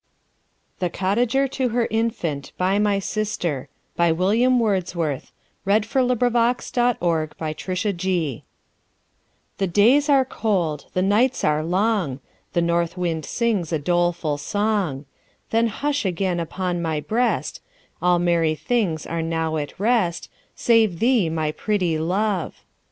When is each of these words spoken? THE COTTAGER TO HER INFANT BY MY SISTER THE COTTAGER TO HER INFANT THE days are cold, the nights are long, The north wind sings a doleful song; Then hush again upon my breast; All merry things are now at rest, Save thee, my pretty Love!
THE 0.79 0.89
COTTAGER 0.89 1.47
TO 1.47 1.69
HER 1.69 1.85
INFANT 1.91 2.53
BY 2.57 2.79
MY 2.79 2.97
SISTER 2.97 3.69
THE 3.97 4.01
COTTAGER 4.01 4.17
TO 4.17 4.33
HER 4.33 4.33
INFANT 5.67 5.93
THE 9.59 9.67
days 9.67 10.09
are 10.09 10.25
cold, 10.25 10.85
the 10.95 11.01
nights 11.03 11.43
are 11.43 11.63
long, 11.63 12.19
The 12.53 12.61
north 12.63 12.97
wind 12.97 13.25
sings 13.27 13.71
a 13.71 13.77
doleful 13.77 14.39
song; 14.39 15.05
Then 15.51 15.67
hush 15.67 16.03
again 16.03 16.39
upon 16.39 16.81
my 16.81 16.99
breast; 16.99 17.61
All 18.01 18.17
merry 18.17 18.55
things 18.55 19.05
are 19.05 19.21
now 19.21 19.57
at 19.57 19.79
rest, 19.79 20.31
Save 20.55 20.97
thee, 20.97 21.29
my 21.29 21.51
pretty 21.51 21.99
Love! 21.99 22.63